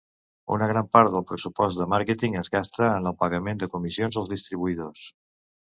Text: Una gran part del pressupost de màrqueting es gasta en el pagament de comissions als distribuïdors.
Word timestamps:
Una 0.53 0.69
gran 0.69 0.87
part 0.95 1.13
del 1.15 1.25
pressupost 1.31 1.83
de 1.83 1.87
màrqueting 1.93 2.39
es 2.43 2.51
gasta 2.57 2.89
en 2.95 3.13
el 3.13 3.17
pagament 3.21 3.63
de 3.65 3.71
comissions 3.77 4.21
als 4.25 4.35
distribuïdors. 4.35 5.09